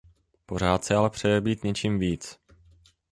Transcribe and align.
Pořád 0.45 0.83
si 0.85 0.93
ale 0.93 1.09
přeje 1.09 1.41
být 1.41 1.63
něčím 1.63 1.99
víc. 1.99 2.39